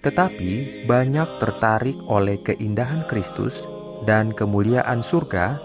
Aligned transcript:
Tetapi 0.00 0.84
banyak 0.86 1.28
tertarik 1.42 1.98
oleh 2.06 2.38
keindahan 2.44 3.04
Kristus 3.10 3.66
dan 4.06 4.30
kemuliaan 4.30 5.02
surga 5.02 5.58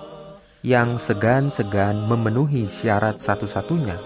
yang 0.64 0.96
segan-segan 0.96 2.08
memenuhi 2.08 2.66
syarat 2.72 3.20
satu-satunya 3.20 4.00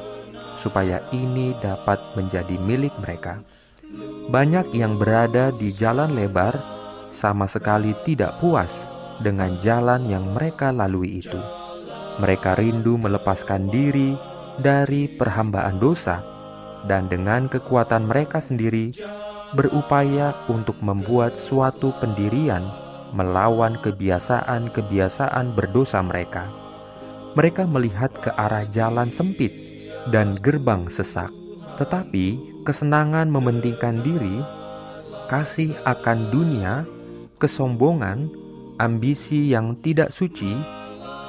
supaya 0.57 1.05
ini 1.13 1.53
dapat 1.61 2.01
menjadi 2.17 2.57
milik 2.57 2.91
mereka. 2.97 3.39
Banyak 4.27 4.73
yang 4.75 4.99
berada 4.99 5.53
di 5.55 5.71
jalan 5.71 6.17
lebar 6.17 6.57
sama 7.13 7.47
sekali 7.47 7.95
tidak 8.03 8.35
puas 8.43 8.89
dengan 9.23 9.55
jalan 9.63 10.03
yang 10.09 10.25
mereka 10.35 10.73
lalui 10.73 11.23
itu. 11.23 11.39
Mereka 12.17 12.57
rindu 12.57 12.97
melepaskan 12.97 13.69
diri 13.69 14.17
dari 14.57 15.05
perhambaan 15.05 15.77
dosa 15.77 16.25
dan 16.89 17.05
dengan 17.05 17.45
kekuatan 17.45 18.09
mereka 18.09 18.41
sendiri 18.41 18.91
berupaya 19.55 20.35
untuk 20.51 20.75
membuat 20.83 21.39
suatu 21.39 21.95
pendirian 22.03 22.67
melawan 23.15 23.79
kebiasaan-kebiasaan 23.79 25.55
berdosa 25.55 26.03
mereka. 26.03 26.51
Mereka 27.37 27.69
melihat 27.69 28.11
ke 28.17 28.33
arah 28.33 28.65
jalan 28.73 29.07
sempit 29.07 29.53
dan 30.09 30.35
gerbang 30.41 30.89
sesak, 30.91 31.31
tetapi 31.79 32.41
kesenangan 32.65 33.29
mementingkan 33.29 34.01
diri, 34.01 34.41
kasih 35.31 35.77
akan 35.85 36.33
dunia, 36.33 36.83
kesombongan, 37.37 38.27
ambisi 38.81 39.53
yang 39.53 39.77
tidak 39.79 40.09
suci, 40.09 40.57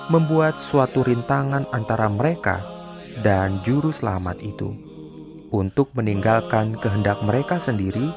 membuat 0.09 0.57
suatu 0.57 1.05
rintangan 1.05 1.69
antara 1.77 2.09
mereka 2.09 2.65
dan 3.21 3.61
juru 3.61 3.93
selamat 3.93 4.41
itu 4.41 4.88
untuk 5.51 5.93
meninggalkan 5.97 6.77
kehendak 6.81 7.21
mereka 7.25 7.57
sendiri, 7.57 8.13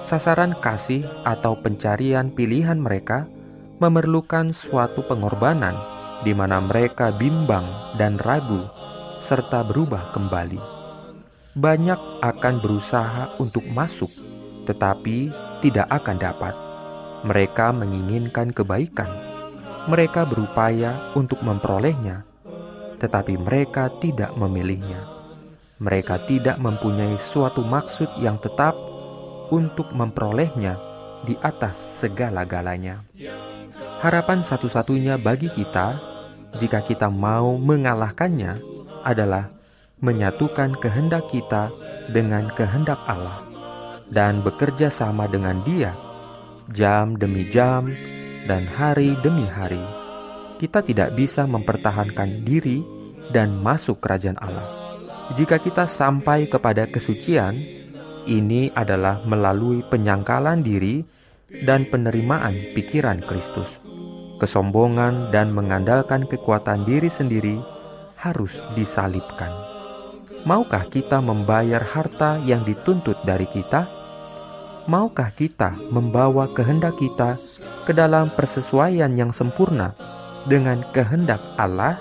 sasaran 0.00 0.56
kasih 0.64 1.04
atau 1.28 1.56
pencarian 1.58 2.32
pilihan 2.32 2.80
mereka 2.80 3.28
memerlukan 3.80 4.52
suatu 4.52 5.04
pengorbanan 5.04 5.76
di 6.20 6.36
mana 6.36 6.60
mereka 6.60 7.12
bimbang 7.12 7.64
dan 7.96 8.20
ragu 8.20 8.68
serta 9.24 9.64
berubah 9.64 10.12
kembali. 10.12 10.60
Banyak 11.56 12.22
akan 12.22 12.54
berusaha 12.62 13.36
untuk 13.42 13.64
masuk, 13.72 14.08
tetapi 14.68 15.32
tidak 15.64 15.88
akan 15.90 16.16
dapat. 16.16 16.54
Mereka 17.26 17.76
menginginkan 17.76 18.48
kebaikan. 18.54 19.10
Mereka 19.88 20.28
berupaya 20.28 21.12
untuk 21.16 21.40
memperolehnya, 21.44 22.24
tetapi 23.00 23.36
mereka 23.40 23.92
tidak 24.00 24.32
memilihnya 24.36 25.09
mereka 25.80 26.20
tidak 26.28 26.60
mempunyai 26.60 27.16
suatu 27.16 27.64
maksud 27.64 28.20
yang 28.20 28.36
tetap 28.36 28.76
untuk 29.48 29.88
memperolehnya 29.96 30.76
di 31.24 31.32
atas 31.40 31.80
segala-galanya. 31.96 33.00
Harapan 34.04 34.44
satu-satunya 34.44 35.16
bagi 35.16 35.48
kita, 35.48 35.96
jika 36.60 36.84
kita 36.84 37.08
mau 37.08 37.56
mengalahkannya, 37.56 38.60
adalah 39.00 39.48
menyatukan 40.04 40.76
kehendak 40.76 41.32
kita 41.32 41.72
dengan 42.12 42.52
kehendak 42.52 43.00
Allah 43.08 43.40
dan 44.12 44.44
bekerja 44.44 44.92
sama 44.92 45.24
dengan 45.28 45.64
Dia 45.64 45.96
jam 46.76 47.16
demi 47.16 47.48
jam 47.48 47.88
dan 48.44 48.68
hari 48.68 49.16
demi 49.24 49.48
hari. 49.48 49.80
Kita 50.60 50.84
tidak 50.84 51.16
bisa 51.16 51.48
mempertahankan 51.48 52.44
diri 52.44 52.84
dan 53.32 53.56
masuk 53.56 54.04
kerajaan 54.04 54.36
Allah 54.36 54.79
jika 55.38 55.62
kita 55.62 55.86
sampai 55.86 56.50
kepada 56.50 56.90
kesucian, 56.90 57.54
ini 58.26 58.74
adalah 58.74 59.22
melalui 59.22 59.86
penyangkalan 59.86 60.60
diri 60.60 61.06
dan 61.62 61.86
penerimaan 61.86 62.74
pikiran 62.74 63.22
Kristus. 63.22 63.78
Kesombongan 64.42 65.30
dan 65.30 65.54
mengandalkan 65.54 66.26
kekuatan 66.26 66.82
diri 66.82 67.12
sendiri 67.12 67.62
harus 68.18 68.58
disalibkan. 68.74 69.52
Maukah 70.48 70.88
kita 70.88 71.20
membayar 71.20 71.84
harta 71.84 72.40
yang 72.42 72.64
dituntut 72.64 73.20
dari 73.22 73.44
kita? 73.46 73.84
Maukah 74.88 75.30
kita 75.36 75.76
membawa 75.92 76.48
kehendak 76.50 76.96
kita 76.96 77.36
ke 77.84 77.92
dalam 77.92 78.32
persesuaian 78.32 79.12
yang 79.12 79.30
sempurna 79.30 79.92
dengan 80.48 80.80
kehendak 80.96 81.38
Allah? 81.60 82.00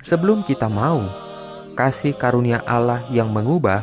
Sebelum 0.00 0.44
kita 0.48 0.72
mau 0.72 1.23
kasih 1.74 2.14
karunia 2.14 2.62
Allah 2.64 3.04
yang 3.10 3.30
mengubah 3.34 3.82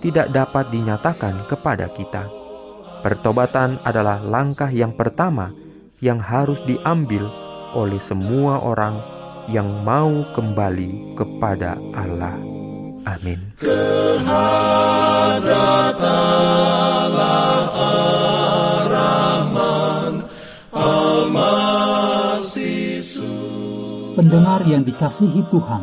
tidak 0.00 0.32
dapat 0.32 0.68
dinyatakan 0.72 1.44
kepada 1.48 1.88
kita. 1.92 2.28
Pertobatan 3.00 3.80
adalah 3.84 4.20
langkah 4.20 4.68
yang 4.68 4.92
pertama 4.92 5.52
yang 6.00 6.20
harus 6.20 6.60
diambil 6.68 7.28
oleh 7.72 8.00
semua 8.00 8.60
orang 8.60 9.00
yang 9.48 9.68
mau 9.84 10.24
kembali 10.36 11.16
kepada 11.16 11.80
Allah. 11.96 12.36
Amin. 13.08 13.40
Pendengar 24.20 24.60
yang 24.68 24.84
dikasihi 24.84 25.40
Tuhan, 25.48 25.82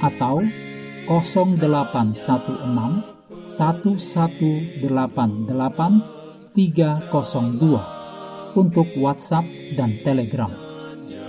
atau 0.00 0.40
0816 1.08 3.02
1188 3.44 6.00
302 6.54 8.54
untuk 8.54 8.86
WhatsApp 8.96 9.44
dan 9.74 9.98
Telegram. 10.06 10.50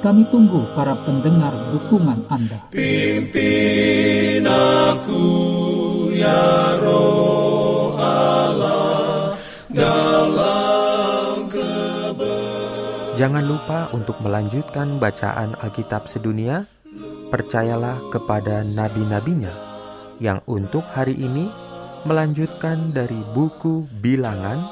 Kami 0.06 0.30
tunggu 0.30 0.62
para 0.78 0.94
pendengar 1.02 1.74
dukungan 1.74 2.30
Anda. 2.30 2.70
Pimpin 2.70 4.46
aku 4.46 5.26
ya 6.14 6.78
roh 6.78 7.98
Allah 7.98 9.34
dalam 9.74 10.66
Jangan 13.16 13.48
lupa 13.48 13.88
untuk 13.96 14.20
melanjutkan 14.20 15.00
bacaan 15.00 15.56
Alkitab 15.64 16.12
sedunia. 16.12 16.68
Percayalah 17.36 18.16
kepada 18.16 18.64
nabi-nabinya 18.64 19.52
yang 20.24 20.40
untuk 20.48 20.88
hari 20.88 21.12
ini 21.20 21.52
melanjutkan 22.08 22.96
dari 22.96 23.20
buku 23.36 23.84
Bilangan 24.00 24.64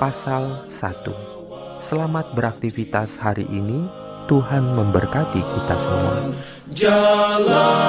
pasal 0.00 0.64
1. 0.72 1.84
Selamat 1.84 2.32
beraktivitas 2.32 3.20
hari 3.20 3.44
ini. 3.52 3.84
Tuhan 4.32 4.64
memberkati 4.64 5.44
kita 5.44 5.76
semua. 5.76 6.32
jalan 6.72 7.85